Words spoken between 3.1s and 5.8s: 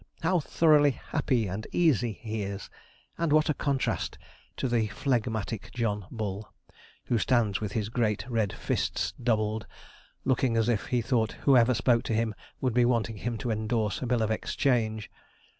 and what a contrast to phlegmatic